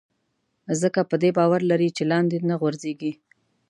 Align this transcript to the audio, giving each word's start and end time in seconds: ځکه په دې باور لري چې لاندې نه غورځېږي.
ځکه 0.81 0.99
په 1.09 1.15
دې 1.21 1.29
باور 1.37 1.61
لري 1.71 1.89
چې 1.97 2.03
لاندې 2.11 2.37
نه 2.49 2.55
غورځېږي. 2.61 3.11